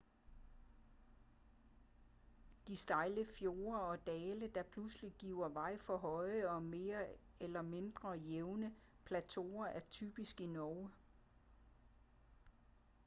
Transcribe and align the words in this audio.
de 2.67 2.75
stejle 2.75 3.25
fjorde 3.25 3.81
og 3.81 4.05
dale 4.07 4.47
der 4.47 4.63
pludselig 4.63 5.13
giver 5.19 5.49
vej 5.49 5.77
for 5.77 5.97
høje 5.97 6.49
og 6.49 6.63
mere 6.63 7.05
eller 7.39 7.61
mindre 7.61 8.11
jævne 8.11 8.73
plateauer 9.05 9.65
er 9.65 9.79
typiske 9.79 10.43
i 10.43 10.47
norge 10.47 10.89